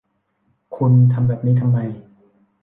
[0.75, 1.79] คุณทำแบบนั้นทำไม